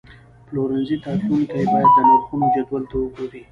[0.47, 3.41] پلورنځي ته تلونکي باید د نرخونو جدول ته وګوري.